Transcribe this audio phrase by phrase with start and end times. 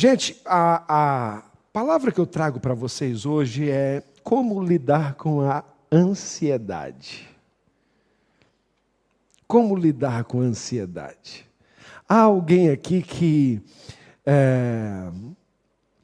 [0.00, 1.42] Gente, a, a
[1.72, 7.28] palavra que eu trago para vocês hoje é como lidar com a ansiedade.
[9.44, 11.44] Como lidar com a ansiedade?
[12.08, 13.60] Há alguém aqui que,
[14.24, 15.10] é,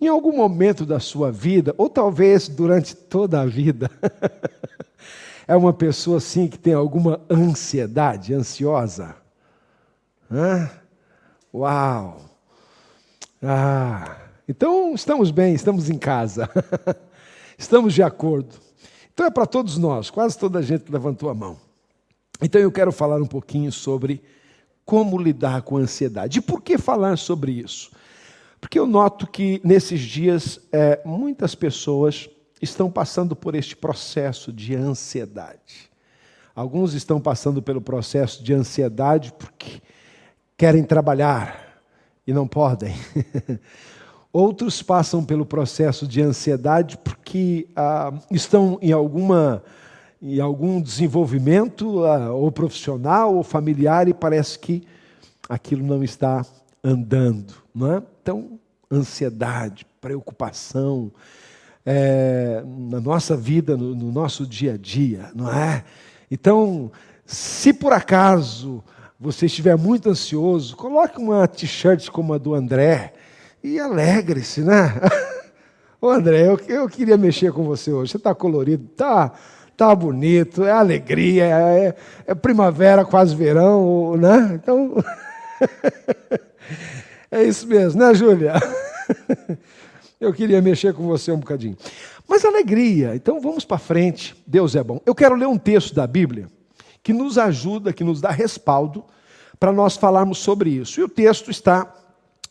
[0.00, 3.88] em algum momento da sua vida, ou talvez durante toda a vida,
[5.46, 9.14] é uma pessoa assim que tem alguma ansiedade, ansiosa?
[10.28, 10.68] Hã?
[11.54, 12.33] Uau!
[13.46, 14.16] Ah,
[14.48, 16.48] então estamos bem, estamos em casa,
[17.58, 18.56] estamos de acordo.
[19.12, 21.58] Então é para todos nós, quase toda a gente levantou a mão.
[22.40, 24.22] Então eu quero falar um pouquinho sobre
[24.82, 26.38] como lidar com a ansiedade.
[26.38, 27.90] E por que falar sobre isso?
[28.58, 32.30] Porque eu noto que nesses dias é, muitas pessoas
[32.62, 35.90] estão passando por este processo de ansiedade.
[36.54, 39.82] Alguns estão passando pelo processo de ansiedade porque
[40.56, 41.73] querem trabalhar
[42.26, 42.94] e não podem.
[44.32, 49.62] Outros passam pelo processo de ansiedade porque ah, estão em alguma
[50.26, 54.82] em algum desenvolvimento, uh, ou profissional, ou familiar, e parece que
[55.46, 56.46] aquilo não está
[56.82, 57.52] andando.
[57.74, 58.02] Não é?
[58.22, 58.58] Então,
[58.90, 61.12] ansiedade, preocupação,
[61.84, 65.84] é, na nossa vida, no, no nosso dia a dia, não é?
[66.30, 66.90] Então,
[67.26, 68.82] se por acaso
[69.18, 73.14] você estiver muito ansioso, coloque uma t-shirt como a do André
[73.62, 74.94] e alegre-se, né?
[76.00, 78.12] Ô André, eu, eu queria mexer com você hoje.
[78.12, 79.32] Você está colorido, está
[79.76, 81.94] Tá bonito, é alegria, é,
[82.26, 84.52] é primavera, quase verão, né?
[84.54, 84.94] Então,
[87.28, 88.52] é isso mesmo, né, Júlia?
[90.20, 91.76] Eu queria mexer com você um bocadinho.
[92.26, 95.00] Mas alegria, então vamos para frente, Deus é bom.
[95.04, 96.48] Eu quero ler um texto da Bíblia
[97.04, 99.04] que nos ajuda, que nos dá respaldo
[99.60, 100.98] para nós falarmos sobre isso.
[100.98, 101.94] E o texto está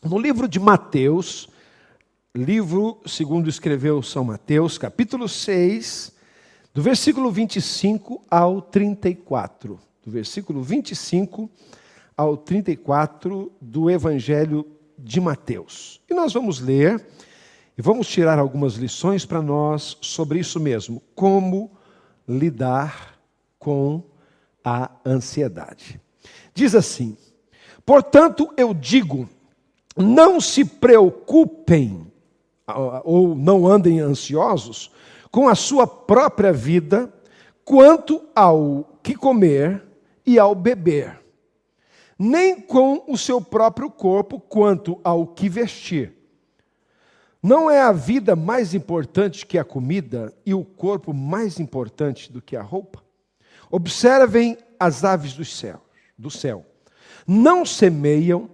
[0.05, 1.49] no livro de Mateus,
[2.35, 6.13] livro segundo escreveu São Mateus, capítulo 6,
[6.71, 9.79] do versículo 25 ao 34.
[10.05, 11.49] Do versículo 25
[12.15, 14.67] ao 34 do Evangelho
[14.99, 15.99] de Mateus.
[16.07, 17.03] E nós vamos ler
[17.75, 21.71] e vamos tirar algumas lições para nós sobre isso mesmo: como
[22.27, 23.17] lidar
[23.57, 24.12] com
[24.63, 25.99] a ansiedade.
[26.53, 27.17] Diz assim:
[27.85, 29.27] Portanto, eu digo,
[29.95, 32.07] não se preocupem
[33.03, 34.91] ou não andem ansiosos
[35.29, 37.11] com a sua própria vida,
[37.65, 39.83] quanto ao que comer
[40.25, 41.19] e ao beber,
[42.17, 46.13] nem com o seu próprio corpo, quanto ao que vestir.
[47.41, 52.41] Não é a vida mais importante que a comida e o corpo mais importante do
[52.41, 53.02] que a roupa?
[53.75, 55.81] Observem as aves dos céus,
[56.15, 56.63] do céu.
[57.25, 58.47] Não semeiam,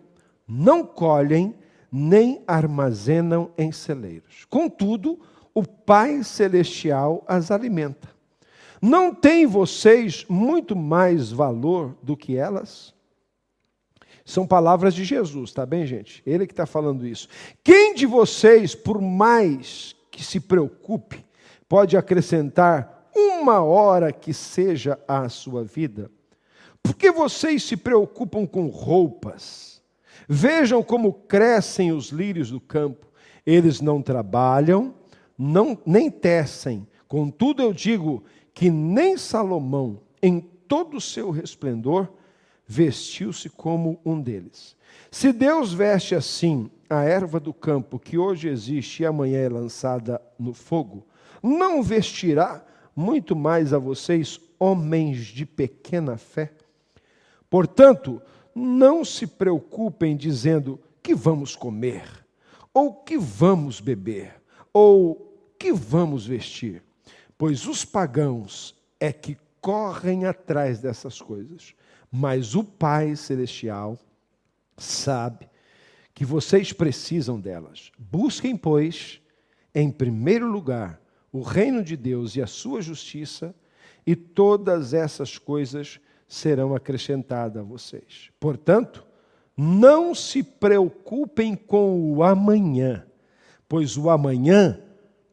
[0.48, 1.54] não colhem,
[1.92, 4.46] nem armazenam em celeiros.
[4.50, 5.20] Contudo,
[5.54, 8.08] o Pai Celestial as alimenta.
[8.82, 12.94] Não têm vocês muito mais valor do que elas?
[14.24, 16.24] São palavras de Jesus, tá bem, gente?
[16.26, 17.28] Ele que está falando isso.
[17.62, 21.26] Quem de vocês, por mais que se preocupe,
[21.68, 26.12] pode acrescentar uma hora que seja à sua vida?
[26.82, 29.82] Por que vocês se preocupam com roupas?
[30.28, 33.08] Vejam como crescem os lírios do campo.
[33.46, 34.94] Eles não trabalham,
[35.38, 36.88] não, nem tecem.
[37.08, 42.08] Contudo, eu digo que nem Salomão, em todo o seu resplendor,
[42.68, 44.76] vestiu-se como um deles.
[45.10, 50.22] Se Deus veste assim a erva do campo, que hoje existe e amanhã é lançada
[50.38, 51.06] no fogo,
[51.42, 52.64] não vestirá
[53.00, 56.52] muito mais a vocês, homens de pequena fé?
[57.50, 58.22] Portanto,
[58.54, 62.04] não se preocupem dizendo que vamos comer,
[62.74, 64.36] ou que vamos beber,
[64.74, 66.84] ou que vamos vestir?
[67.38, 71.74] Pois os pagãos é que correm atrás dessas coisas,
[72.12, 73.98] mas o Pai Celestial
[74.78, 75.48] sabe
[76.14, 77.94] que vocês precisam delas.
[77.98, 79.22] Busquem, pois,
[79.74, 81.00] em primeiro lugar,
[81.32, 83.54] o reino de Deus e a sua justiça,
[84.06, 88.32] e todas essas coisas serão acrescentadas a vocês.
[88.40, 89.06] Portanto,
[89.56, 93.06] não se preocupem com o amanhã,
[93.68, 94.82] pois o amanhã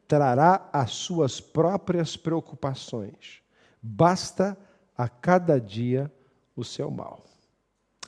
[0.08, 3.40] trará as suas próprias preocupações.
[3.80, 4.56] Basta
[4.96, 6.12] a cada dia
[6.56, 7.24] o seu mal.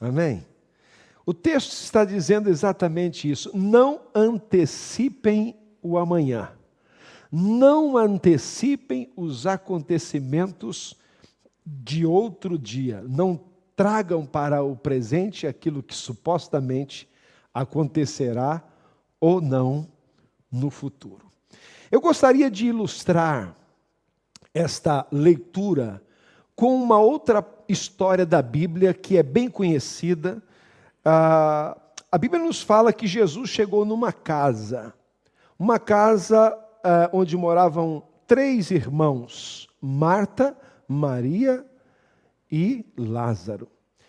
[0.00, 0.46] Amém?
[1.25, 3.56] O texto está dizendo exatamente isso.
[3.56, 6.50] Não antecipem o amanhã.
[7.30, 10.96] Não antecipem os acontecimentos
[11.64, 13.04] de outro dia.
[13.06, 13.38] Não
[13.76, 17.08] tragam para o presente aquilo que supostamente
[17.52, 18.62] acontecerá
[19.20, 19.86] ou não
[20.50, 21.30] no futuro.
[21.90, 23.54] Eu gostaria de ilustrar
[24.52, 26.02] esta leitura
[26.56, 30.42] com uma outra história da Bíblia que é bem conhecida.
[31.04, 31.76] Ah,
[32.10, 34.92] a Bíblia nos fala que Jesus chegou numa casa,
[35.58, 41.64] uma casa ah, onde moravam três irmãos: Marta, Maria
[42.50, 43.69] e Lázaro.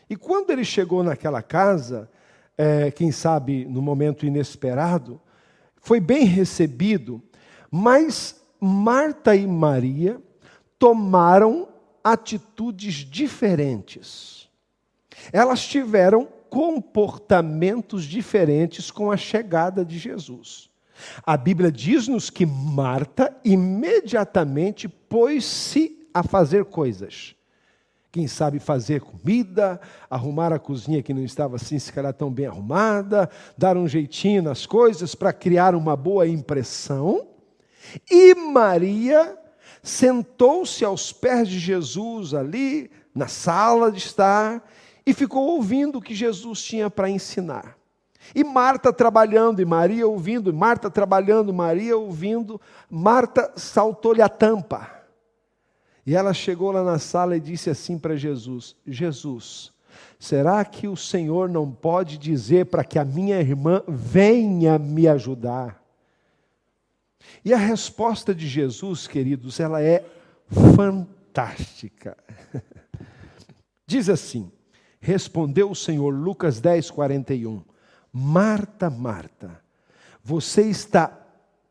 [0.10, 2.10] E quando ele chegou naquela casa,
[2.58, 5.22] é, quem sabe no momento inesperado,
[5.78, 7.22] foi bem recebido,
[7.70, 10.22] mas Marta e Maria
[10.78, 11.70] tomaram
[12.04, 14.50] atitudes diferentes.
[15.32, 20.69] Elas tiveram comportamentos diferentes com a chegada de Jesus.
[21.26, 27.36] A Bíblia diz-nos que Marta imediatamente pôs-se a fazer coisas.
[28.12, 29.80] Quem sabe fazer comida,
[30.10, 34.42] arrumar a cozinha que não estava assim, se calhar tão bem arrumada, dar um jeitinho
[34.42, 37.28] nas coisas para criar uma boa impressão.
[38.10, 39.38] E Maria
[39.84, 44.68] sentou-se aos pés de Jesus ali, na sala de estar,
[45.06, 47.79] e ficou ouvindo o que Jesus tinha para ensinar.
[48.34, 52.60] E Marta trabalhando, e Maria ouvindo, Marta trabalhando, Maria ouvindo,
[52.90, 55.00] Marta saltou-lhe a tampa.
[56.06, 59.72] E ela chegou lá na sala e disse assim para Jesus: Jesus,
[60.18, 65.80] será que o Senhor não pode dizer para que a minha irmã venha me ajudar?
[67.44, 70.04] E a resposta de Jesus, queridos, ela é
[70.76, 72.18] fantástica.
[73.86, 74.52] Diz assim:
[75.00, 77.69] Respondeu o Senhor, Lucas 10, 41.
[78.12, 79.62] Marta, Marta,
[80.24, 81.12] você está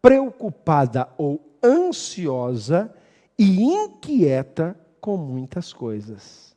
[0.00, 2.94] preocupada ou ansiosa
[3.38, 6.56] e inquieta com muitas coisas.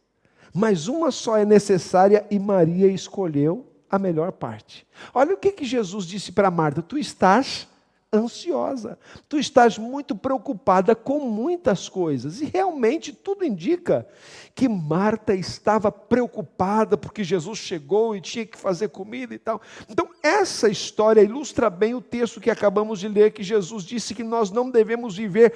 [0.53, 4.87] Mas uma só é necessária e Maria escolheu a melhor parte.
[5.13, 7.67] Olha o que, que Jesus disse para Marta: Tu estás
[8.13, 8.99] ansiosa.
[9.29, 12.41] Tu estás muito preocupada com muitas coisas.
[12.41, 14.05] E realmente tudo indica
[14.53, 19.61] que Marta estava preocupada porque Jesus chegou e tinha que fazer comida e tal.
[19.89, 24.23] Então, essa história ilustra bem o texto que acabamos de ler, que Jesus disse que
[24.23, 25.53] nós não devemos viver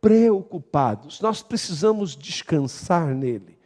[0.00, 1.20] preocupados.
[1.20, 3.58] Nós precisamos descansar nele.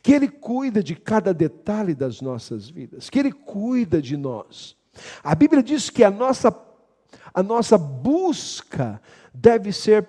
[0.00, 4.76] Que ele cuida de cada detalhe das nossas vidas, que ele cuida de nós.
[5.24, 6.52] A Bíblia diz que a nossa
[7.34, 9.00] a nossa busca
[9.32, 10.08] deve ser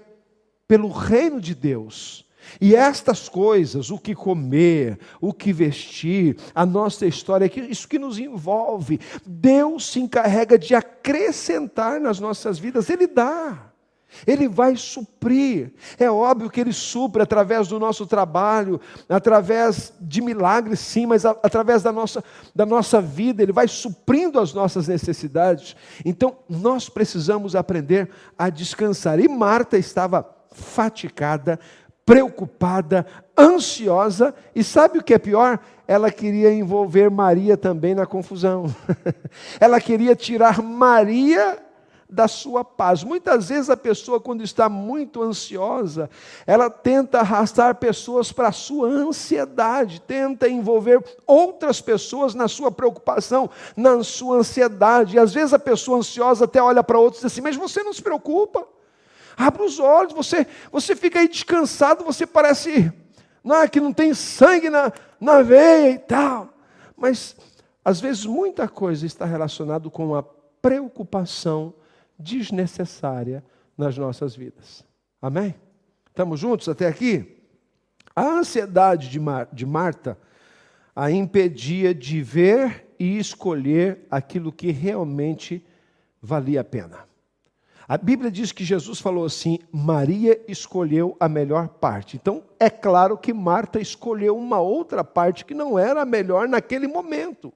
[0.68, 2.26] pelo reino de Deus.
[2.60, 8.20] E estas coisas, o que comer, o que vestir, a nossa história, isso que nos
[8.20, 13.73] envolve, Deus se encarrega de acrescentar nas nossas vidas, Ele dá.
[14.26, 15.74] Ele vai suprir.
[15.98, 18.80] É óbvio que Ele supre através do nosso trabalho,
[19.10, 22.24] através de milagres, sim, mas através da nossa,
[22.56, 25.76] da nossa vida, Ele vai suprindo as nossas necessidades.
[26.06, 29.20] Então, nós precisamos aprender a descansar.
[29.20, 31.60] E Marta estava fatigada,
[32.06, 33.06] preocupada,
[33.38, 35.60] ansiosa, e sabe o que é pior?
[35.88, 38.74] Ela queria envolver Maria também na confusão.
[39.60, 41.58] Ela queria tirar Maria
[42.14, 43.04] da sua paz.
[43.04, 46.10] Muitas vezes a pessoa, quando está muito ansiosa,
[46.46, 53.50] ela tenta arrastar pessoas para a sua ansiedade, tenta envolver outras pessoas na sua preocupação,
[53.76, 55.16] na sua ansiedade.
[55.16, 57.82] E às vezes a pessoa ansiosa até olha para outros e diz assim: Mas você
[57.82, 58.68] não se preocupa.
[59.36, 62.94] Abra os olhos, você, você fica aí descansado, você parece
[63.44, 66.50] não, é que não tem sangue na, na veia e tal.
[66.96, 67.36] Mas
[67.84, 70.24] às vezes muita coisa está relacionada com a
[70.62, 71.74] preocupação
[72.18, 73.44] desnecessária
[73.78, 74.86] nas nossas vidas.
[75.22, 75.56] Amém?
[76.10, 77.38] Estamos juntos até aqui?
[78.16, 80.18] A ansiedade de, Mar de Marta
[80.96, 85.66] a impedia de ver e escolher aquilo que realmente
[86.22, 87.06] valia a pena.
[87.88, 92.16] A Bíblia diz que Jesus falou assim: Maria escolheu a melhor parte.
[92.16, 96.88] Então, é claro que Marta escolheu uma outra parte que não era a melhor naquele
[96.88, 97.52] momento.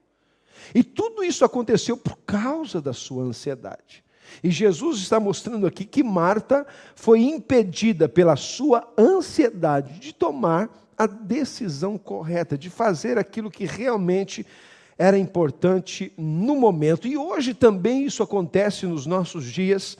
[0.74, 4.04] E tudo isso aconteceu por causa da sua ansiedade.
[4.42, 11.06] E Jesus está mostrando aqui que Marta foi impedida pela sua ansiedade de tomar a
[11.06, 14.44] decisão correta, de fazer aquilo que realmente
[14.96, 17.06] era importante no momento.
[17.06, 19.96] E hoje também isso acontece nos nossos dias.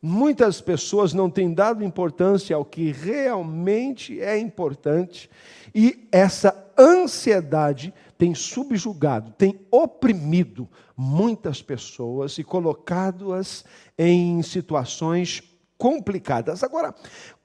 [0.00, 5.28] Muitas pessoas não têm dado importância ao que realmente é importante,
[5.74, 13.64] e essa ansiedade tem subjugado, tem oprimido muitas pessoas e colocado-as
[13.96, 15.42] em situações
[15.78, 16.64] complicadas.
[16.64, 16.92] Agora,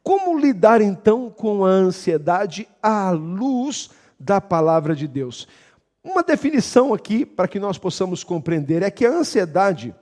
[0.01, 5.47] como lidar então com a ansiedade à luz da palavra de Deus?
[6.03, 9.95] Uma definição aqui para que nós possamos compreender é que a ansiedade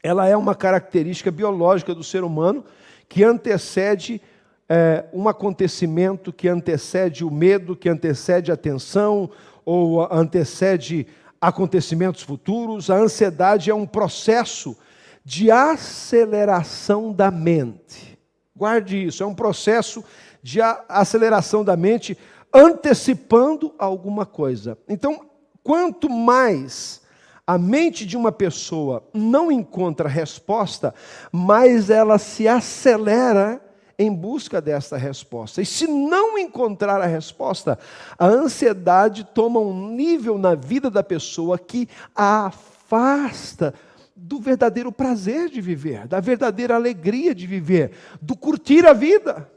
[0.00, 2.64] ela é uma característica biológica do ser humano
[3.08, 4.22] que antecede
[4.68, 9.30] é, um acontecimento, que antecede o medo, que antecede a tensão
[9.68, 11.06] ou antecede
[11.38, 12.88] acontecimentos futuros.
[12.88, 14.74] A ansiedade é um processo
[15.22, 18.18] de aceleração da mente.
[18.56, 20.02] Guarde isso, é um processo
[20.42, 20.58] de
[20.88, 22.16] aceleração da mente
[22.50, 24.78] antecipando alguma coisa.
[24.88, 25.26] Então,
[25.62, 27.02] quanto mais
[27.46, 30.94] a mente de uma pessoa não encontra resposta,
[31.30, 33.60] mais ela se acelera
[33.98, 35.60] em busca desta resposta.
[35.60, 37.78] E se não encontrar a resposta,
[38.18, 42.52] a ansiedade toma um nível na vida da pessoa que a
[42.88, 43.74] afasta
[44.16, 49.48] do verdadeiro prazer de viver, da verdadeira alegria de viver, do curtir a vida,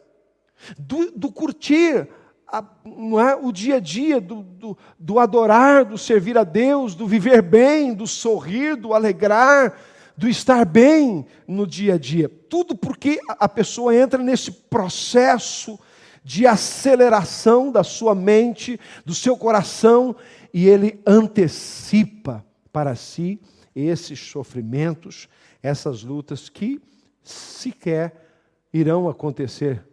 [0.78, 2.08] do, do curtir
[2.46, 7.08] a, é, o dia a dia do, do, do adorar, do servir a Deus, do
[7.08, 9.78] viver bem, do sorrir, do alegrar,
[10.22, 12.30] do estar bem no dia a dia.
[12.30, 15.80] Tudo porque a pessoa entra nesse processo
[16.24, 20.16] de aceleração da sua mente, do seu coração,
[20.54, 23.42] e ele antecipa para si
[23.76, 25.28] esses sofrimentos,
[25.64, 26.80] essas lutas que
[27.24, 28.14] sequer
[28.72, 29.84] irão acontecer.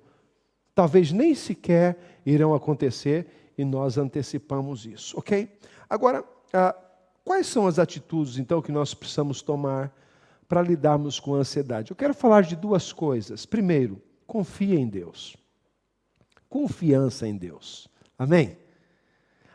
[0.74, 5.48] Talvez nem sequer irão acontecer e nós antecipamos isso, ok?
[5.88, 6.76] Agora, ah,
[7.24, 9.90] quais são as atitudes então que nós precisamos tomar
[10.48, 11.90] para lidarmos com a ansiedade?
[11.90, 13.44] Eu quero falar de duas coisas.
[13.44, 15.36] Primeiro, confia em Deus.
[16.48, 17.86] Confiança em Deus.
[18.18, 18.56] Amém?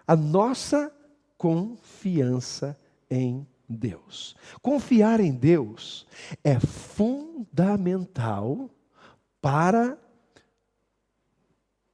[0.05, 0.95] A nossa
[1.37, 4.35] confiança em Deus.
[4.61, 6.05] Confiar em Deus
[6.43, 8.69] é fundamental
[9.41, 9.97] para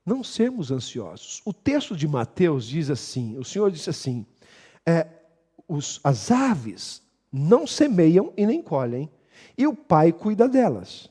[0.05, 1.41] não sermos ansiosos.
[1.45, 4.25] O texto de Mateus diz assim: o Senhor disse assim,
[4.85, 5.07] é,
[5.67, 9.09] os, as aves não semeiam e nem colhem,
[9.57, 11.09] e o Pai cuida delas.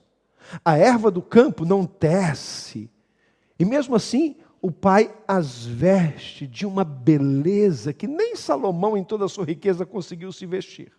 [0.64, 2.90] A erva do campo não tece,
[3.58, 9.24] e mesmo assim o Pai as veste de uma beleza que nem Salomão, em toda
[9.24, 10.92] a sua riqueza, conseguiu se vestir.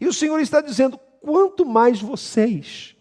[0.00, 2.94] E o Senhor está dizendo: quanto mais vocês,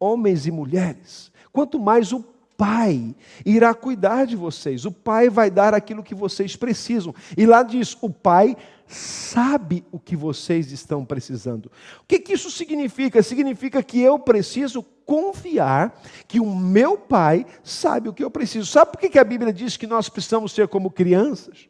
[0.00, 2.24] homens e mulheres, quanto mais o
[2.58, 3.14] Pai
[3.46, 7.14] irá cuidar de vocês, o Pai vai dar aquilo que vocês precisam.
[7.36, 11.66] E lá diz: o Pai sabe o que vocês estão precisando.
[12.00, 13.22] O que, que isso significa?
[13.22, 18.66] Significa que eu preciso confiar que o meu Pai sabe o que eu preciso.
[18.66, 21.68] Sabe por que, que a Bíblia diz que nós precisamos ser como crianças?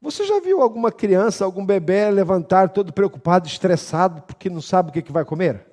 [0.00, 4.92] Você já viu alguma criança, algum bebê levantar todo preocupado, estressado, porque não sabe o
[4.92, 5.71] que, que vai comer?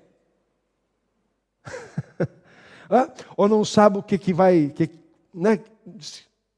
[3.38, 4.90] Ou não sabe o que, que vai, que,
[5.34, 5.60] né,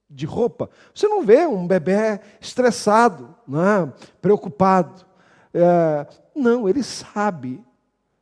[0.09, 0.69] de roupa.
[0.93, 5.05] Você não vê um bebê estressado, né, preocupado.
[5.53, 7.63] É, não, ele sabe.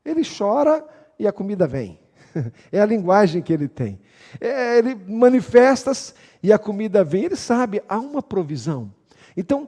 [0.04, 0.86] Ele chora
[1.18, 2.00] e a comida vem.
[2.72, 4.00] É a linguagem que ele tem.
[4.40, 6.14] É, ele manifesta-se
[6.44, 7.26] e a comida vem.
[7.26, 8.94] Ele sabe, há uma provisão.
[9.36, 9.68] Então,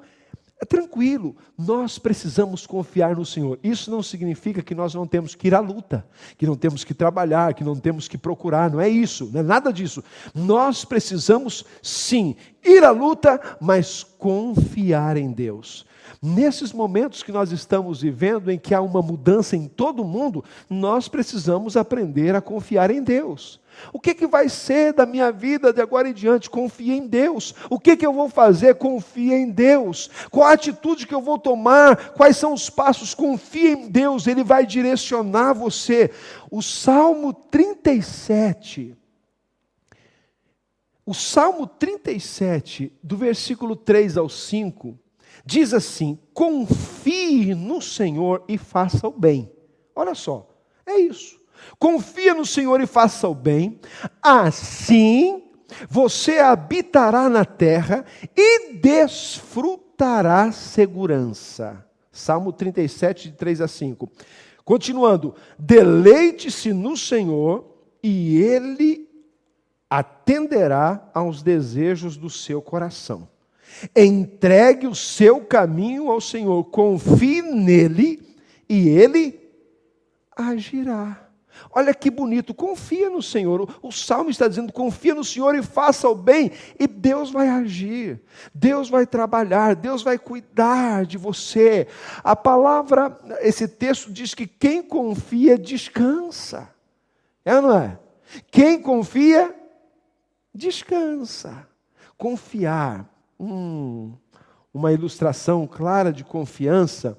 [0.62, 3.58] é tranquilo, nós precisamos confiar no Senhor.
[3.64, 6.06] Isso não significa que nós não temos que ir à luta,
[6.38, 9.44] que não temos que trabalhar, que não temos que procurar, não é isso, não é
[9.44, 10.04] nada disso.
[10.36, 15.84] Nós precisamos sim ir à luta, mas confiar em Deus.
[16.22, 20.44] Nesses momentos que nós estamos vivendo, em que há uma mudança em todo o mundo,
[20.70, 23.60] nós precisamos aprender a confiar em Deus.
[23.92, 26.50] O que, que vai ser da minha vida de agora em diante?
[26.50, 27.54] Confie em Deus.
[27.70, 28.76] O que, que eu vou fazer?
[28.76, 30.10] Confie em Deus.
[30.30, 32.14] Qual a atitude que eu vou tomar?
[32.14, 33.14] Quais são os passos?
[33.14, 36.12] Confie em Deus, Ele vai direcionar você.
[36.50, 38.98] O Salmo 37.
[41.06, 44.98] O Salmo 37, do versículo 3 ao 5,
[45.46, 49.52] diz assim: Confie no Senhor e faça o bem.
[49.96, 50.48] Olha só,
[50.86, 51.41] é isso.
[51.80, 53.80] Confia no Senhor e faça o bem,
[54.22, 55.44] assim
[55.90, 61.86] você habitará na terra e desfrutará segurança.
[62.12, 64.10] Salmo 37, de 3 a 5.
[64.66, 67.66] Continuando, deleite-se no Senhor
[68.04, 69.10] e Ele
[69.90, 73.28] atenderá aos desejos do seu coração.
[73.96, 78.22] Entregue o seu caminho ao Senhor, confie nele
[78.68, 79.40] e Ele
[80.36, 81.31] agirá.
[81.70, 83.70] Olha que bonito, confia no Senhor.
[83.82, 88.22] O salmo está dizendo: confia no Senhor e faça o bem, e Deus vai agir,
[88.54, 91.88] Deus vai trabalhar, Deus vai cuidar de você.
[92.24, 96.70] A palavra, esse texto diz que quem confia descansa.
[97.44, 98.00] É ou não é?
[98.50, 99.54] Quem confia,
[100.54, 101.68] descansa.
[102.18, 103.10] Confiar.
[103.40, 104.14] Hum,
[104.74, 107.18] uma ilustração clara de confiança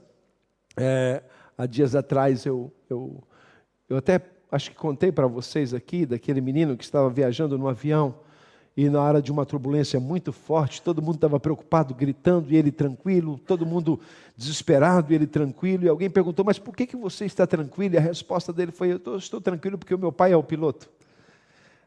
[0.77, 1.23] é
[1.57, 3.23] Há dias atrás eu, eu,
[3.89, 4.19] eu até
[4.53, 8.15] acho que contei para vocês aqui daquele menino que estava viajando no avião
[8.77, 12.71] e na hora de uma turbulência muito forte, todo mundo estava preocupado, gritando, e ele
[12.71, 14.01] tranquilo, todo mundo
[14.37, 15.85] desesperado, e ele tranquilo.
[15.85, 17.95] E alguém perguntou: Mas por que, que você está tranquilo?
[17.95, 20.43] E a resposta dele foi: Eu estou, estou tranquilo porque o meu pai é o
[20.43, 20.89] piloto.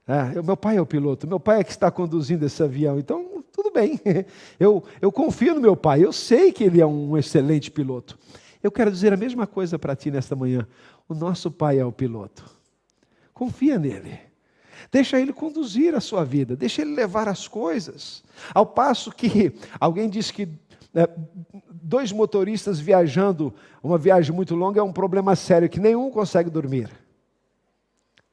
[0.07, 2.99] É, o meu pai é o piloto, meu pai é que está conduzindo esse avião.
[2.99, 3.99] Então, tudo bem,
[4.59, 8.15] eu, eu confio no meu pai, eu sei que ele é um excelente piloto.
[8.61, 10.67] Eu quero dizer a mesma coisa para ti nesta manhã.
[11.07, 12.43] O nosso pai é o piloto.
[13.33, 14.19] Confia nele.
[14.91, 18.23] Deixa ele conduzir a sua vida, deixa ele levar as coisas.
[18.53, 20.47] Ao passo que alguém disse que
[20.93, 21.09] é,
[21.69, 26.89] dois motoristas viajando, uma viagem muito longa, é um problema sério, que nenhum consegue dormir.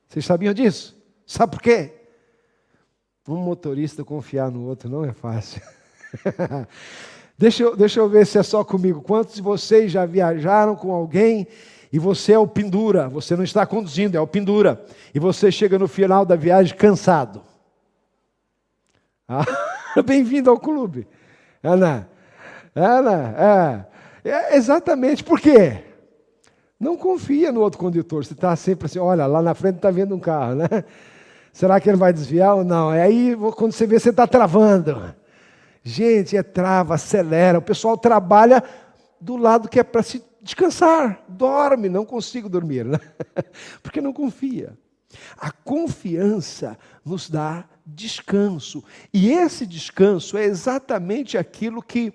[0.09, 0.97] Vocês sabiam disso?
[1.27, 1.93] Sabe por quê?
[3.27, 5.63] Um motorista confiar no outro não é fácil.
[7.39, 9.01] deixa, eu, deixa eu ver se é só comigo.
[9.01, 11.47] Quantos de vocês já viajaram com alguém
[11.93, 14.83] e você é o pendura, você não está conduzindo, é o pendura,
[15.15, 17.43] e você chega no final da viagem cansado.
[19.29, 19.45] Ah,
[20.03, 21.07] Bem-vindo ao clube.
[21.63, 22.09] Ana,
[22.75, 23.87] Ana,
[24.25, 25.85] é, é, exatamente, por quê?
[26.81, 30.15] Não confia no outro condutor, você está sempre assim, olha, lá na frente está vendo
[30.15, 30.67] um carro, né?
[31.53, 32.91] Será que ele vai desviar ou não?
[32.91, 35.15] É aí, quando você vê, você está travando.
[35.85, 37.59] Gente, é trava, acelera.
[37.59, 38.65] O pessoal trabalha
[39.21, 42.99] do lado que é para se descansar, dorme, não consigo dormir, né?
[43.83, 44.77] porque não confia.
[45.37, 48.83] A confiança nos dá descanso,
[49.13, 52.13] e esse descanso é exatamente aquilo que,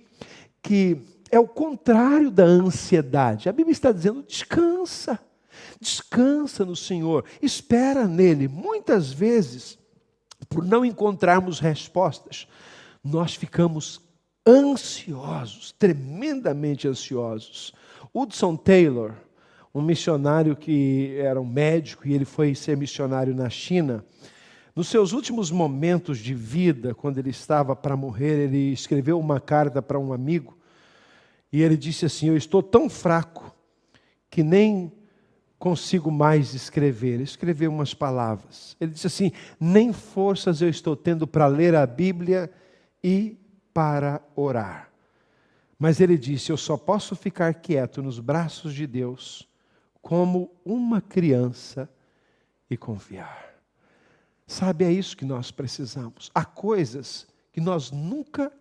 [0.62, 3.50] que é o contrário da ansiedade.
[3.50, 5.20] A Bíblia está dizendo: descansa,
[5.80, 8.48] descansa no Senhor, espera nele.
[8.48, 9.78] Muitas vezes,
[10.50, 12.48] por não encontrarmos respostas,
[13.04, 14.02] nós ficamos
[14.48, 17.74] ansiosos, tremendamente ansiosos.
[18.20, 19.14] Hudson Taylor,
[19.74, 24.04] um missionário que era um médico e ele foi ser missionário na China,
[24.76, 29.82] nos seus últimos momentos de vida, quando ele estava para morrer, ele escreveu uma carta
[29.82, 30.58] para um amigo
[31.52, 33.56] e ele disse assim: Eu estou tão fraco
[34.30, 34.92] que nem
[35.58, 37.20] consigo mais escrever.
[37.22, 38.76] Escreveu umas palavras.
[38.80, 42.52] Ele disse assim: Nem forças eu estou tendo para ler a Bíblia
[43.04, 43.38] e
[43.74, 44.92] para orar.
[45.78, 49.48] Mas ele disse: Eu só posso ficar quieto nos braços de Deus
[50.02, 51.90] como uma criança
[52.70, 53.48] e confiar.
[54.46, 56.32] Sabe, é isso que nós precisamos.
[56.34, 58.52] Há coisas que nós nunca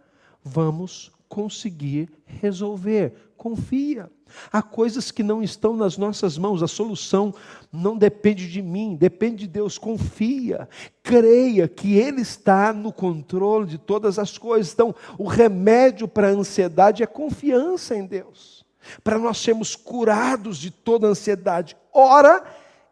[0.43, 3.13] vamos conseguir resolver.
[3.37, 4.11] Confia.
[4.53, 7.35] Há coisas que não estão nas nossas mãos, a solução
[7.73, 9.79] não depende de mim, depende de Deus.
[9.79, 10.69] Confia,
[11.03, 14.73] creia que Ele está no controle de todas as coisas.
[14.73, 18.65] Então, o remédio para a ansiedade é confiança em Deus,
[19.05, 21.77] para nós sermos curados de toda ansiedade.
[21.93, 22.45] Ora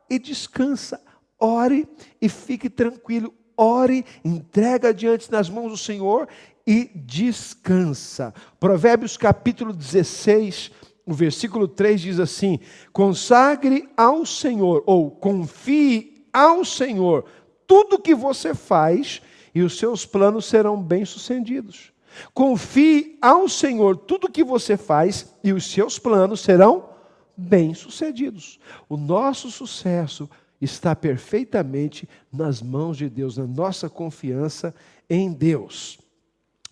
[0.08, 1.00] e descansa,
[1.38, 1.88] ore
[2.20, 3.34] e fique tranquilo.
[3.56, 6.28] Ore, entrega diante das mãos do Senhor
[6.66, 8.34] e descansa.
[8.58, 10.70] Provérbios capítulo 16,
[11.06, 12.58] o versículo 3 diz assim:
[12.92, 17.24] consagre ao Senhor, ou confie ao Senhor,
[17.66, 19.22] tudo que você faz,
[19.54, 21.92] e os seus planos serão bem-sucedidos.
[22.32, 26.88] Confie ao Senhor tudo que você faz, e os seus planos serão
[27.36, 28.58] bem-sucedidos.
[28.88, 30.28] O nosso sucesso
[30.64, 34.74] está perfeitamente nas mãos de Deus, na nossa confiança
[35.08, 35.98] em Deus.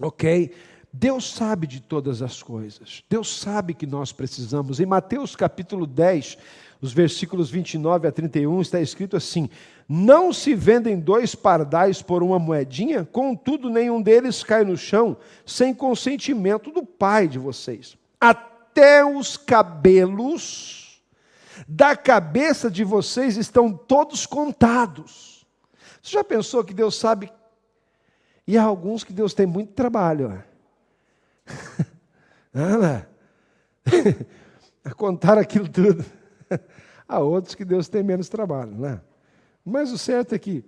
[0.00, 0.52] Ok?
[0.92, 3.02] Deus sabe de todas as coisas.
[3.08, 4.80] Deus sabe que nós precisamos.
[4.80, 6.36] Em Mateus capítulo 10,
[6.82, 9.48] os versículos 29 a 31, está escrito assim:
[9.88, 15.72] Não se vendem dois pardais por uma moedinha, contudo, nenhum deles cai no chão sem
[15.72, 17.96] consentimento do Pai de vocês.
[18.20, 20.81] Até os cabelos
[21.66, 25.46] da cabeça de vocês estão todos contados.
[26.02, 27.32] Você já pensou que Deus sabe?
[28.46, 30.42] E há alguns que Deus tem muito trabalho.
[32.52, 33.08] Ana,
[34.84, 36.04] a contar aquilo tudo.
[37.08, 39.00] Há outros que Deus tem menos trabalho, né?
[39.64, 40.64] Mas o certo é que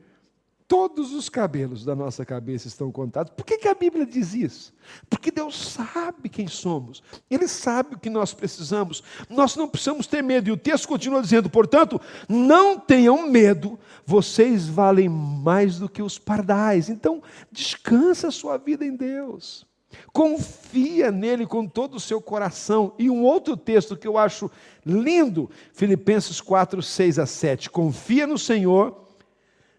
[0.66, 3.32] todos os cabelos da nossa cabeça estão contados.
[3.36, 4.74] Por que, que a Bíblia diz isso?
[5.08, 10.22] Porque Deus sabe quem somos, Ele sabe o que nós precisamos, nós não precisamos ter
[10.22, 10.48] medo.
[10.48, 16.18] E o texto continua dizendo, portanto, não tenham medo, vocês valem mais do que os
[16.18, 16.88] pardais.
[16.88, 17.22] Então,
[17.52, 19.66] descansa a sua vida em Deus.
[20.12, 22.94] Confia nele com todo o seu coração.
[22.98, 24.50] E um outro texto que eu acho
[24.84, 27.70] lindo, Filipenses 4, 6 a 7.
[27.70, 29.03] Confia no Senhor,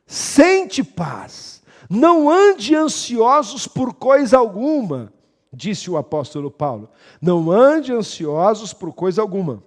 [0.05, 5.13] sente paz, não ande ansiosos por coisa alguma,
[5.51, 6.89] disse o apóstolo Paulo.
[7.21, 9.63] Não ande ansiosos por coisa alguma.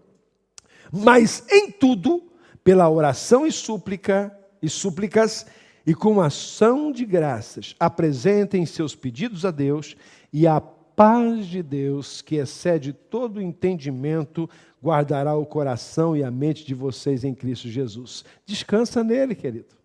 [0.92, 2.22] Mas em tudo,
[2.62, 5.46] pela oração e súplica e súplicas
[5.86, 9.96] e com ação de graças, apresentem seus pedidos a Deus
[10.32, 14.50] e a paz de Deus, que excede todo entendimento,
[14.82, 18.24] guardará o coração e a mente de vocês em Cristo Jesus.
[18.44, 19.77] Descansa nele, querido.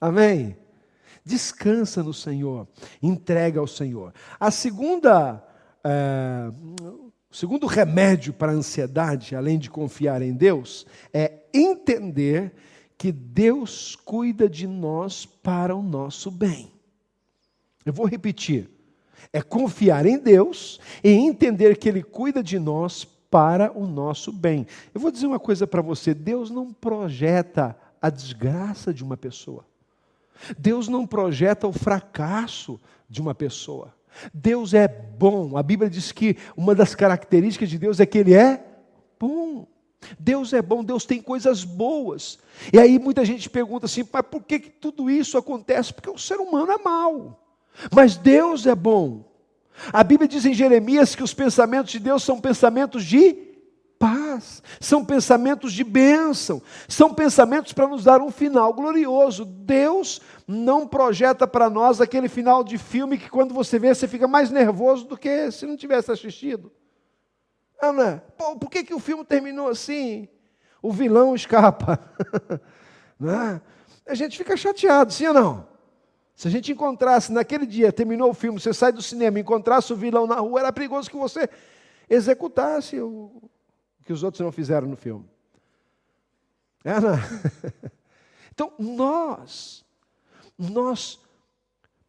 [0.00, 0.56] Amém.
[1.24, 2.68] Descansa no Senhor,
[3.02, 4.12] entrega ao Senhor.
[4.38, 5.42] A segunda,
[5.82, 6.50] é,
[7.28, 12.54] o segundo remédio para a ansiedade, além de confiar em Deus, é entender
[12.96, 16.70] que Deus cuida de nós para o nosso bem.
[17.84, 18.70] Eu vou repetir.
[19.32, 24.66] É confiar em Deus e entender que Ele cuida de nós para o nosso bem.
[24.94, 29.64] Eu vou dizer uma coisa para você: Deus não projeta a desgraça de uma pessoa.
[30.58, 33.94] Deus não projeta o fracasso de uma pessoa.
[34.32, 35.56] Deus é bom.
[35.56, 38.64] A Bíblia diz que uma das características de Deus é que Ele é
[39.18, 39.66] bom.
[40.18, 42.38] Deus é bom, Deus tem coisas boas.
[42.72, 45.92] E aí muita gente pergunta assim, mas por que, que tudo isso acontece?
[45.92, 47.42] Porque o ser humano é mau.
[47.94, 49.24] Mas Deus é bom.
[49.92, 53.45] A Bíblia diz em Jeremias que os pensamentos de Deus são pensamentos de
[53.98, 59.44] paz, são pensamentos de bênção, são pensamentos para nos dar um final glorioso.
[59.44, 64.28] Deus não projeta para nós aquele final de filme que quando você vê você fica
[64.28, 66.70] mais nervoso do que se não tivesse assistido.
[67.80, 70.28] Ana, pô, por que, que o filme terminou assim?
[70.80, 71.98] O vilão escapa.
[73.18, 73.60] né?
[74.06, 75.68] A gente fica chateado, sim ou não?
[76.34, 79.96] Se a gente encontrasse naquele dia, terminou o filme, você sai do cinema, encontrasse o
[79.96, 81.48] vilão na rua, era perigoso que você
[82.08, 83.50] executasse o
[84.06, 85.28] que os outros não fizeram no filme.
[86.84, 87.16] É, não?
[88.54, 89.84] Então, nós,
[90.58, 91.20] nós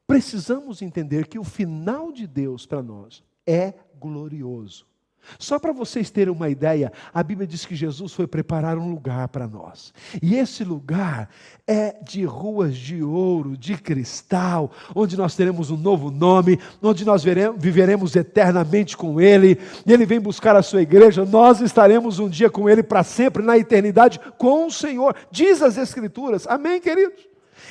[0.07, 4.87] precisamos entender que o final de Deus para nós é glorioso.
[5.37, 9.27] Só para vocês terem uma ideia, a Bíblia diz que Jesus foi preparar um lugar
[9.27, 9.93] para nós.
[10.21, 11.29] E esse lugar
[11.65, 17.23] é de ruas de ouro, de cristal, onde nós teremos um novo nome, onde nós
[17.23, 19.59] veremos, viveremos eternamente com Ele.
[19.85, 23.43] E Ele vem buscar a sua igreja, nós estaremos um dia com Ele para sempre,
[23.43, 25.15] na eternidade, com o Senhor.
[25.31, 26.47] Diz as Escrituras.
[26.47, 27.27] Amém, queridos?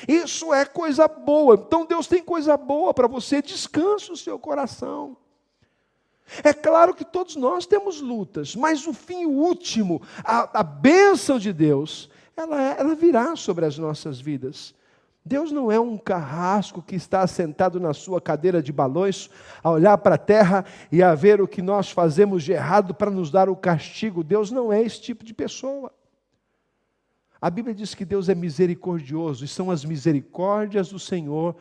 [0.07, 1.55] Isso é coisa boa.
[1.66, 3.40] Então Deus tem coisa boa para você.
[3.40, 5.16] Descanse o seu coração.
[6.43, 11.53] É claro que todos nós temos lutas, mas o fim último, a, a bênção de
[11.53, 14.75] Deus, ela, é, ela virá sobre as nossas vidas.
[15.25, 19.29] Deus não é um carrasco que está sentado na sua cadeira de balões,
[19.62, 23.11] a olhar para a terra e a ver o que nós fazemos de errado para
[23.11, 24.23] nos dar o castigo.
[24.23, 25.93] Deus não é esse tipo de pessoa.
[27.41, 31.57] A Bíblia diz que Deus é misericordioso e são as misericórdias do Senhor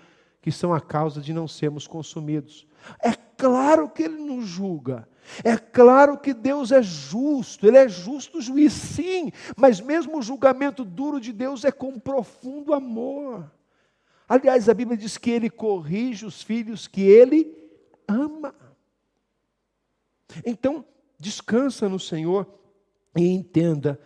[0.45, 2.67] que são a causa de não sermos consumidos.
[3.01, 5.10] É claro que Ele nos julga.
[5.43, 10.86] É claro que Deus é justo, Ele é justo juiz, sim, mas mesmo o julgamento
[10.86, 13.51] duro de Deus é com profundo amor.
[14.29, 17.51] Aliás, a Bíblia diz que Ele corrige os filhos que Ele
[18.08, 18.53] ama.
[20.45, 20.86] Então,
[21.19, 22.47] descansa no Senhor
[23.17, 23.99] e entenda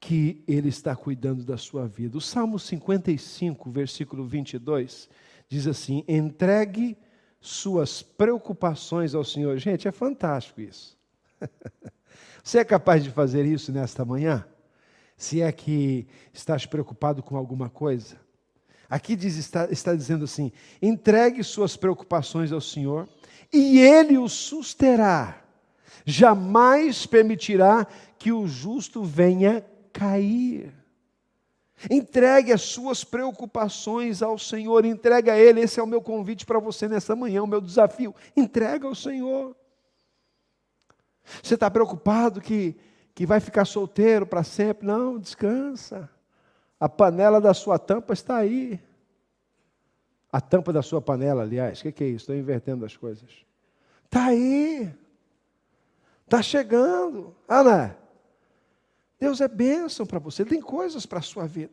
[0.00, 2.16] que Ele está cuidando da sua vida.
[2.16, 5.10] O Salmo 55, versículo 22,
[5.48, 6.96] diz assim: entregue
[7.40, 9.56] suas preocupações ao Senhor.
[9.58, 10.96] Gente, é fantástico isso.
[12.42, 14.44] Você é capaz de fazer isso nesta manhã?
[15.16, 18.16] Se é que estás preocupado com alguma coisa?
[18.88, 23.08] Aqui diz, está, está dizendo assim: entregue suas preocupações ao Senhor
[23.52, 25.42] e Ele o susterá.
[26.04, 27.86] Jamais permitirá
[28.18, 30.72] que o justo venha cair.
[31.90, 35.60] Entregue as suas preocupações ao Senhor, entregue a Ele.
[35.60, 38.14] Esse é o meu convite para você nessa manhã, o meu desafio.
[38.36, 39.54] Entrega ao Senhor.
[41.42, 42.74] Você está preocupado que,
[43.14, 44.86] que vai ficar solteiro para sempre?
[44.86, 46.10] Não, descansa.
[46.80, 48.80] A panela da sua tampa está aí.
[50.32, 52.24] A tampa da sua panela, aliás, o que, que, é isso?
[52.24, 53.30] Estou invertendo as coisas.
[54.04, 54.92] Está aí.
[56.24, 57.34] Está chegando.
[57.48, 57.96] Ana,
[59.18, 61.72] Deus é bênção para você, Ele tem coisas para a sua vida.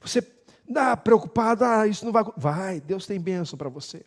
[0.00, 0.20] Você
[0.68, 2.24] está preocupado, ah, isso não vai.
[2.36, 4.04] Vai, Deus tem bênção para você.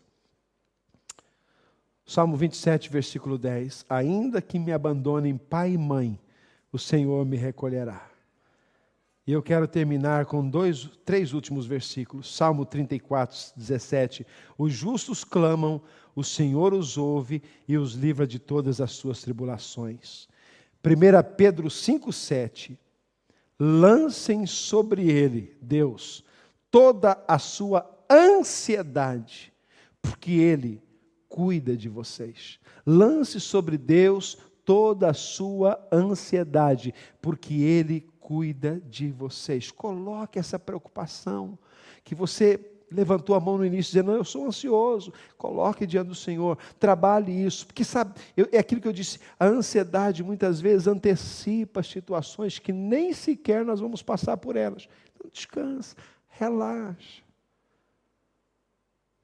[2.05, 6.19] Salmo 27, versículo 10: Ainda que me abandonem pai e mãe,
[6.71, 8.09] o Senhor me recolherá.
[9.27, 12.33] E eu quero terminar com dois, três últimos versículos.
[12.33, 14.25] Salmo 34, 17.
[14.57, 15.81] Os justos clamam,
[16.15, 20.29] o Senhor os ouve e os livra de todas as suas tribulações.
[20.87, 22.77] 1 Pedro 5,7:
[23.59, 26.23] Lancem sobre ele, Deus,
[26.71, 29.53] toda a sua ansiedade,
[30.01, 30.81] porque ele
[31.27, 32.59] cuida de vocês.
[32.85, 39.71] Lance sobre Deus toda a sua ansiedade, porque Ele cuida de vocês.
[39.71, 41.57] Coloque essa preocupação
[42.03, 42.57] que você
[42.91, 45.13] levantou a mão no início dizendo, eu sou ansioso.
[45.37, 49.45] Coloque diante do Senhor, trabalhe isso, porque sabe, eu, é aquilo que eu disse, a
[49.45, 54.87] ansiedade muitas vezes antecipa situações que nem sequer nós vamos passar por elas.
[55.13, 55.95] Então descansa,
[56.29, 57.23] relaxa.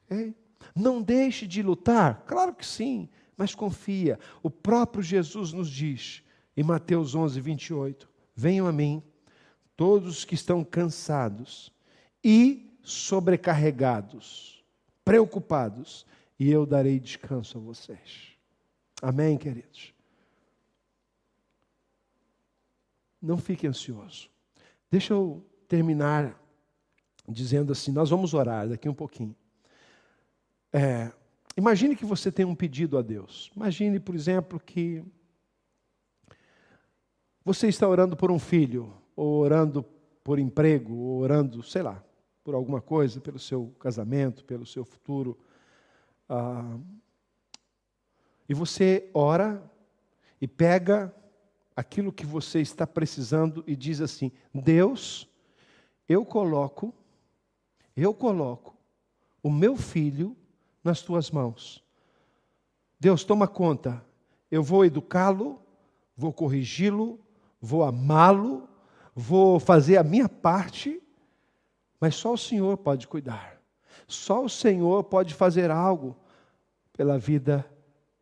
[0.05, 0.35] Okay?
[0.75, 4.19] Não deixe de lutar, claro que sim, mas confia.
[4.41, 6.23] O próprio Jesus nos diz,
[6.55, 9.01] em Mateus 11, 28, venham a mim,
[9.75, 11.71] todos que estão cansados
[12.23, 14.63] e sobrecarregados,
[15.03, 16.05] preocupados,
[16.37, 18.33] e eu darei descanso a vocês.
[19.01, 19.93] Amém, queridos?
[23.21, 24.29] Não fique ansioso.
[24.91, 26.37] Deixa eu terminar
[27.27, 29.35] dizendo assim: nós vamos orar daqui um pouquinho.
[30.71, 31.11] É,
[31.55, 33.49] imagine que você tem um pedido a Deus.
[33.55, 35.03] Imagine, por exemplo, que
[37.45, 39.83] você está orando por um filho, ou orando
[40.23, 42.03] por emprego, ou orando, sei lá,
[42.43, 45.37] por alguma coisa, pelo seu casamento, pelo seu futuro.
[46.27, 46.77] Ah,
[48.47, 49.63] e você ora
[50.41, 51.13] e pega
[51.75, 55.27] aquilo que você está precisando e diz assim: Deus,
[56.07, 56.93] eu coloco,
[57.95, 58.75] eu coloco
[59.41, 60.35] o meu filho
[60.83, 61.83] nas tuas mãos.
[62.99, 64.03] Deus, toma conta.
[64.49, 65.59] Eu vou educá-lo,
[66.15, 67.19] vou corrigi-lo,
[67.59, 68.69] vou amá-lo,
[69.15, 71.02] vou fazer a minha parte
[72.03, 73.61] mas só o Senhor pode cuidar.
[74.09, 76.13] Só o Senhor pode fazer algo
[76.91, 77.65] pela vida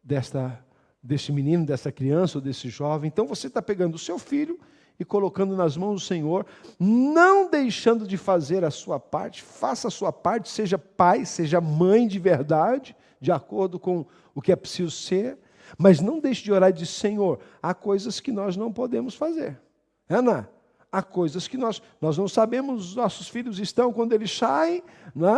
[0.03, 0.63] desta,
[1.01, 3.07] deste menino, dessa criança ou desse jovem.
[3.07, 4.59] Então você está pegando o seu filho
[4.99, 6.45] e colocando nas mãos do Senhor,
[6.79, 12.07] não deixando de fazer a sua parte, faça a sua parte, seja pai, seja mãe
[12.07, 15.39] de verdade, de acordo com o que é preciso ser,
[15.75, 19.59] mas não deixe de orar e dizer: Senhor, há coisas que nós não podemos fazer.
[20.07, 20.47] Ana,
[20.91, 24.83] há coisas que nós, nós não sabemos, os nossos filhos estão quando eles saem,
[25.15, 25.31] né,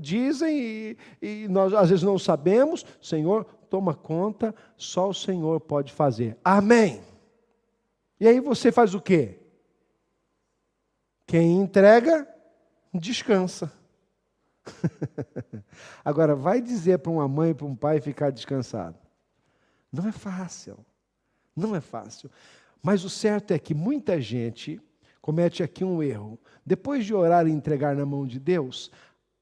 [0.00, 2.84] dizem, e, e nós às vezes não sabemos.
[3.02, 6.38] Senhor, toma conta, só o Senhor pode fazer.
[6.42, 7.02] Amém.
[8.18, 9.38] E aí você faz o quê?
[11.26, 12.26] Quem entrega,
[12.94, 13.70] descansa.
[16.04, 18.96] Agora, vai dizer para uma mãe, para um pai ficar descansado.
[19.92, 20.78] Não é fácil.
[21.54, 22.30] Não é fácil.
[22.82, 24.80] Mas o certo é que muita gente
[25.20, 26.38] comete aqui um erro.
[26.64, 28.90] Depois de orar e entregar na mão de Deus,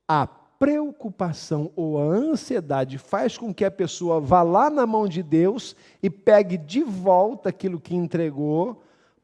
[0.09, 5.23] a preocupação ou a ansiedade faz com que a pessoa vá lá na mão de
[5.23, 8.83] Deus e pegue de volta aquilo que entregou,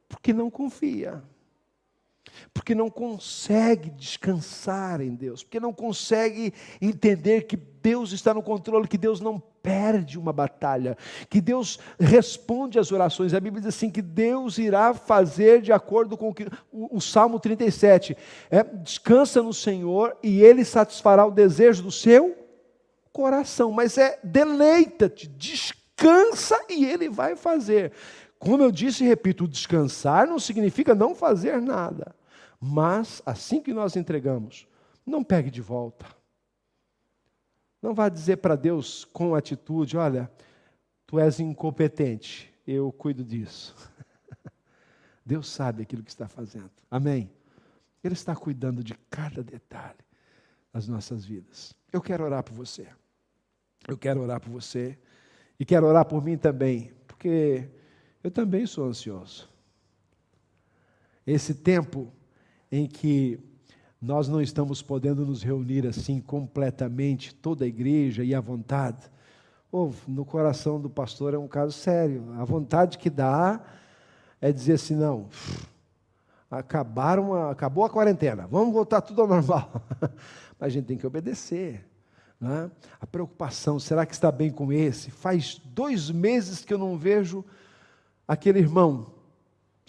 [0.08, 1.22] porque não confia
[2.52, 8.88] porque não consegue descansar em Deus, porque não consegue entender que Deus está no controle,
[8.88, 10.96] que Deus não perde uma batalha,
[11.28, 13.34] que Deus responde às orações.
[13.34, 17.00] A Bíblia diz assim: que Deus irá fazer de acordo com o, que, o, o
[17.00, 18.16] Salmo 37.
[18.50, 22.36] É, descansa no Senhor e Ele satisfará o desejo do seu
[23.12, 23.72] coração.
[23.72, 27.92] Mas é deleita-te, descansa e Ele vai fazer.
[28.38, 32.14] Como eu disse e repito, descansar não significa não fazer nada.
[32.60, 34.68] Mas, assim que nós entregamos,
[35.06, 36.06] não pegue de volta.
[37.80, 40.30] Não vá dizer para Deus com atitude: olha,
[41.06, 43.74] tu és incompetente, eu cuido disso.
[45.24, 46.70] Deus sabe aquilo que está fazendo.
[46.90, 47.30] Amém?
[48.04, 49.98] Ele está cuidando de cada detalhe
[50.72, 51.74] das nossas vidas.
[51.90, 52.88] Eu quero orar por você.
[53.88, 54.98] Eu quero orar por você.
[55.58, 57.68] E quero orar por mim também, porque
[58.22, 59.48] eu também sou ansioso.
[61.26, 62.10] Esse tempo
[62.70, 63.38] em que
[64.00, 69.10] nós não estamos podendo nos reunir assim completamente, toda a igreja e à vontade.
[69.70, 72.32] Oh, no coração do pastor é um caso sério.
[72.38, 73.60] A vontade que dá
[74.40, 75.28] é dizer assim: não,
[76.50, 79.70] acabaram a, acabou a quarentena, vamos voltar tudo ao normal.
[80.58, 81.86] Mas a gente tem que obedecer.
[82.40, 82.70] Né?
[82.98, 85.10] A preocupação, será que está bem com esse?
[85.10, 87.44] Faz dois meses que eu não vejo
[88.26, 89.19] aquele irmão.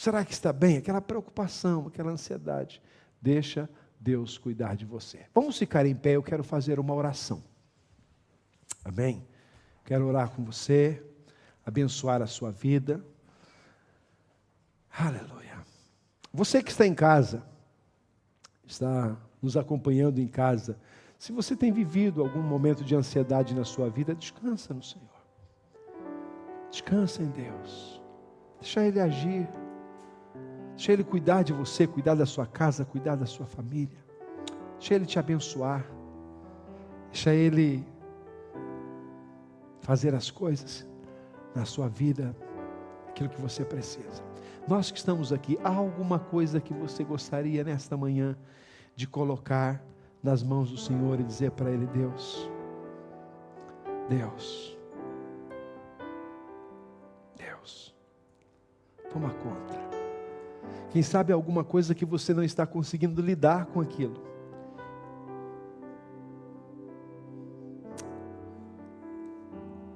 [0.01, 0.77] Será que está bem?
[0.77, 2.81] Aquela preocupação, aquela ansiedade.
[3.21, 5.27] Deixa Deus cuidar de você.
[5.31, 7.43] Vamos ficar em pé, eu quero fazer uma oração.
[8.83, 9.23] Amém?
[9.85, 11.05] Quero orar com você,
[11.63, 13.05] abençoar a sua vida.
[14.91, 15.63] Aleluia.
[16.33, 17.45] Você que está em casa,
[18.65, 20.79] está nos acompanhando em casa,
[21.19, 25.21] se você tem vivido algum momento de ansiedade na sua vida, descansa no Senhor.
[26.71, 28.01] Descansa em Deus.
[28.59, 29.47] Deixa Ele agir.
[30.81, 34.03] Deixa Ele cuidar de você, cuidar da sua casa, cuidar da sua família.
[34.79, 35.85] Deixa Ele te abençoar.
[37.11, 37.85] Deixa Ele
[39.81, 40.83] fazer as coisas
[41.53, 42.35] na sua vida
[43.09, 44.23] aquilo que você precisa.
[44.67, 48.35] Nós que estamos aqui, há alguma coisa que você gostaria nesta manhã
[48.95, 49.85] de colocar
[50.23, 52.49] nas mãos do Senhor e dizer para Ele: Deus,
[54.09, 54.75] Deus,
[57.37, 57.95] Deus,
[59.11, 59.90] toma conta.
[60.91, 64.21] Quem sabe alguma coisa que você não está conseguindo lidar com aquilo.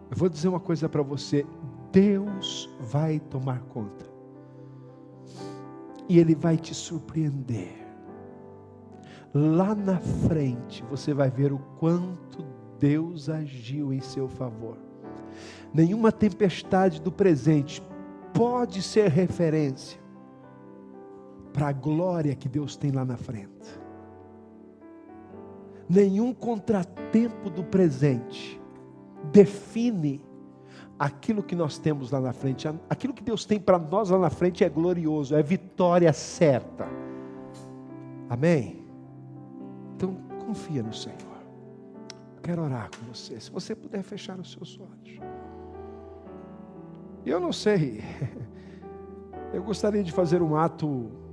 [0.10, 1.46] Eu vou dizer uma coisa para você:
[1.92, 4.06] Deus vai tomar conta,
[6.08, 7.86] e Ele vai te surpreender.
[9.34, 12.46] Lá na frente você vai ver o quanto
[12.80, 14.78] Deus agiu em seu favor.
[15.74, 17.84] Nenhuma tempestade do presente
[18.34, 20.05] pode ser referência
[21.56, 23.80] para a glória que Deus tem lá na frente.
[25.88, 28.62] Nenhum contratempo do presente
[29.32, 30.22] define
[31.00, 32.68] aquilo que nós temos lá na frente.
[32.90, 36.90] Aquilo que Deus tem para nós lá na frente é glorioso, é vitória certa.
[38.30, 38.86] Amém?
[39.96, 41.16] Então, confia no Senhor.
[42.44, 43.40] Quero orar com você.
[43.40, 45.22] Se você puder fechar os seus olhos.
[47.26, 48.04] Eu não sei.
[49.54, 51.24] Eu gostaria de fazer um ato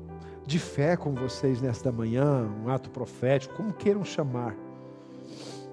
[0.47, 4.55] de fé com vocês nesta manhã, um ato profético, como queiram chamar.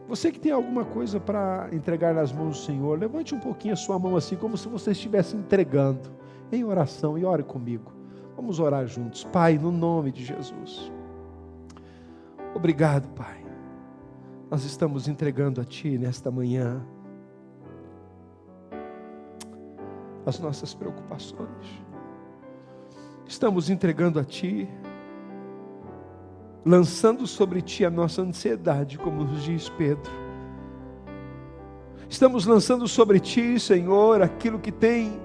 [0.07, 3.77] Você que tem alguma coisa para entregar nas mãos do Senhor, levante um pouquinho a
[3.77, 6.09] sua mão assim, como se você estivesse entregando,
[6.51, 7.91] em oração, e ore comigo.
[8.35, 9.23] Vamos orar juntos.
[9.25, 10.91] Pai, no nome de Jesus.
[12.55, 13.45] Obrigado, Pai.
[14.49, 16.83] Nós estamos entregando a Ti nesta manhã
[20.25, 21.88] as nossas preocupações.
[23.29, 24.67] Estamos entregando a Ti,
[26.65, 30.11] lançando sobre Ti a nossa ansiedade, como nos diz Pedro.
[32.09, 35.21] Estamos lançando sobre Ti, Senhor, aquilo que tem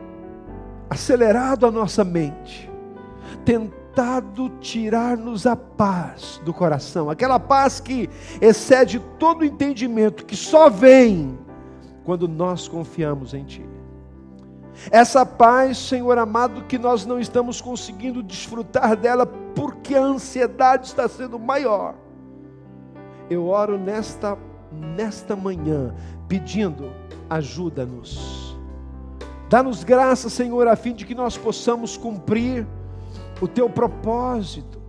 [0.91, 2.71] acelerado a nossa mente,
[3.43, 11.39] tentado tirar-nos a paz do coração, aquela paz que excede todo entendimento, que só vem
[12.05, 13.74] quando nós confiamos em Ti.
[14.91, 21.09] Essa paz, Senhor amado, que nós não estamos conseguindo desfrutar dela porque a ansiedade está
[21.09, 21.95] sendo maior.
[23.31, 24.37] Eu oro nesta
[24.75, 25.95] nesta manhã
[26.29, 26.93] pedindo
[27.31, 28.57] ajuda-nos.
[29.49, 32.67] Dá-nos graça, Senhor, a fim de que nós possamos cumprir
[33.41, 34.83] o teu propósito,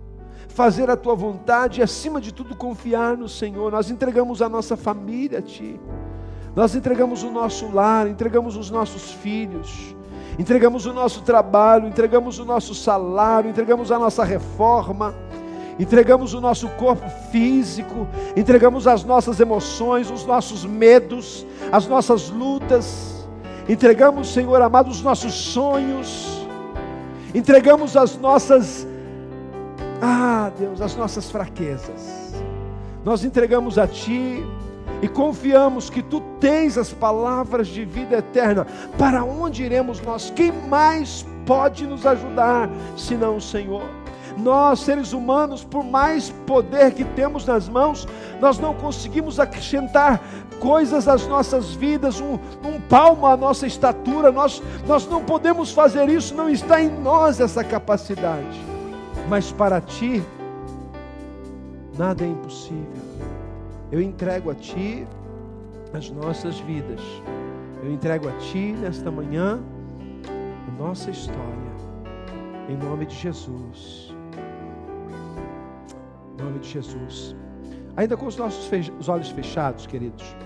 [0.48, 3.70] fazer a tua vontade e, acima de tudo, confiar no Senhor.
[3.70, 5.78] Nós entregamos a nossa família a Ti,
[6.56, 9.94] nós entregamos o nosso lar, entregamos os nossos filhos,
[10.38, 15.14] entregamos o nosso trabalho, entregamos o nosso salário, entregamos a nossa reforma.
[15.78, 23.28] Entregamos o nosso corpo físico, entregamos as nossas emoções, os nossos medos, as nossas lutas,
[23.68, 26.48] entregamos, Senhor amado, os nossos sonhos,
[27.34, 28.88] entregamos as nossas,
[30.00, 32.32] ah Deus, as nossas fraquezas,
[33.04, 34.42] nós entregamos a Ti
[35.02, 38.66] e confiamos que Tu tens as palavras de vida eterna.
[38.98, 40.30] Para onde iremos nós?
[40.34, 43.88] Quem mais pode nos ajudar senão o Senhor?
[44.36, 48.06] Nós, seres humanos, por mais poder que temos nas mãos,
[48.38, 50.20] nós não conseguimos acrescentar
[50.60, 56.08] coisas às nossas vidas, um, um palmo à nossa estatura, nós, nós não podemos fazer
[56.10, 58.60] isso, não está em nós essa capacidade,
[59.28, 60.22] mas para Ti,
[61.96, 62.95] nada é impossível.
[63.90, 65.06] Eu entrego a Ti
[65.92, 67.00] as nossas vidas,
[67.82, 69.60] eu entrego a Ti nesta manhã
[70.68, 71.72] a nossa história,
[72.68, 74.14] em nome de Jesus.
[76.32, 77.36] Em nome de Jesus.
[77.96, 78.68] Ainda com os nossos
[78.98, 80.36] os olhos fechados, queridos.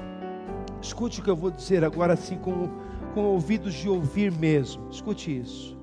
[0.83, 2.69] Escute o que eu vou dizer agora, assim, com,
[3.15, 4.89] com ouvidos de ouvir mesmo.
[4.91, 5.79] Escute isso.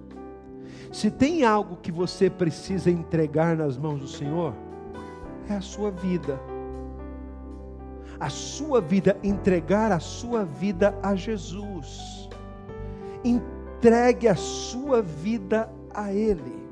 [0.91, 4.53] Se tem algo que você precisa entregar nas mãos do Senhor,
[5.49, 6.39] é a sua vida.
[8.19, 12.29] A sua vida, entregar a sua vida a Jesus.
[13.23, 16.67] Entregue a sua vida a Ele.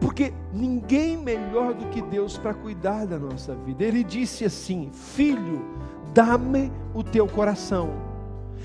[0.00, 3.84] Porque ninguém melhor do que Deus para cuidar da nossa vida.
[3.84, 5.64] Ele disse assim: Filho,
[6.12, 7.90] dá-me o teu coração.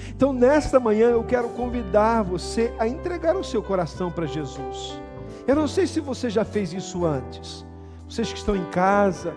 [0.09, 4.99] Então, nesta manhã, eu quero convidar você a entregar o seu coração para Jesus.
[5.47, 7.65] Eu não sei se você já fez isso antes.
[8.07, 9.35] Vocês que estão em casa,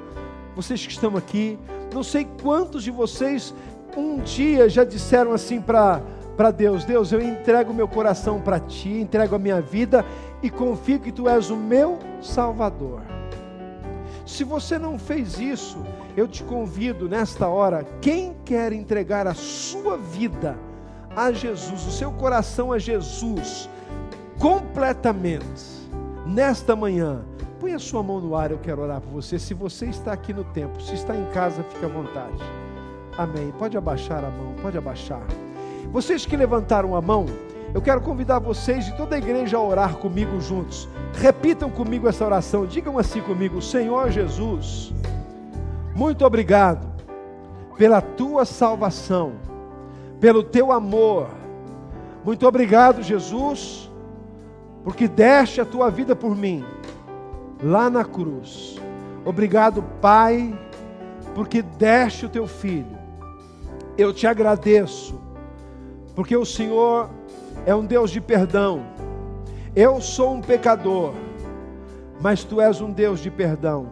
[0.62, 1.58] vocês que estão aqui,
[1.94, 3.54] não sei quantos de vocês
[3.96, 6.02] um dia já disseram assim para
[6.54, 10.04] Deus: Deus, eu entrego meu coração para ti, entrego a minha vida
[10.42, 13.00] e confio que tu és o meu Salvador.
[14.26, 15.82] Se você não fez isso,
[16.14, 20.58] eu te convido nesta hora, quem quer entregar a sua vida
[21.16, 23.68] a Jesus, o seu coração a Jesus,
[24.38, 25.64] completamente,
[26.26, 27.24] nesta manhã,
[27.60, 29.38] põe a sua mão no ar, eu quero orar por você.
[29.38, 32.42] Se você está aqui no templo, se está em casa, fique à vontade.
[33.18, 33.52] Amém.
[33.58, 35.22] Pode abaixar a mão, pode abaixar.
[35.92, 37.26] Vocês que levantaram a mão,
[37.74, 40.88] eu quero convidar vocês e toda a igreja a orar comigo juntos.
[41.14, 44.94] Repitam comigo essa oração, digam assim comigo: Senhor Jesus,
[45.94, 46.88] muito obrigado
[47.76, 49.32] pela tua salvação,
[50.18, 51.28] pelo teu amor.
[52.24, 53.90] Muito obrigado, Jesus,
[54.82, 56.64] porque deste a tua vida por mim,
[57.62, 58.76] lá na cruz.
[59.24, 60.58] Obrigado, Pai,
[61.34, 62.98] porque deste o teu filho.
[63.96, 65.20] Eu te agradeço,
[66.14, 67.10] porque o Senhor
[67.66, 68.82] é um Deus de perdão.
[69.76, 71.12] Eu sou um pecador,
[72.20, 73.88] mas tu és um Deus de perdão.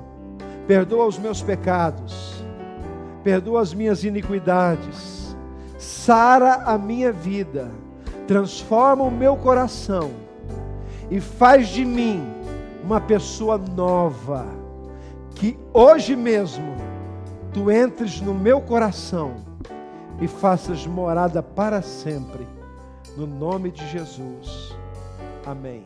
[0.67, 2.43] Perdoa os meus pecados,
[3.23, 5.37] perdoa as minhas iniquidades,
[5.79, 7.71] sara a minha vida,
[8.27, 10.11] transforma o meu coração
[11.11, 12.38] e faz de mim
[12.89, 14.47] uma pessoa nova.
[15.35, 16.75] Que hoje mesmo
[17.53, 19.35] tu entres no meu coração
[20.23, 22.47] e faças morada para sempre
[23.15, 24.75] no nome de Jesus.
[25.45, 25.85] Amém.